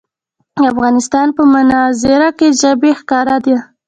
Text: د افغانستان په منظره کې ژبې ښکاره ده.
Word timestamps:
د 0.55 0.57
افغانستان 0.71 1.27
په 1.37 1.43
منظره 1.53 2.29
کې 2.37 2.47
ژبې 2.61 2.91
ښکاره 2.99 3.37
ده. 3.45 3.57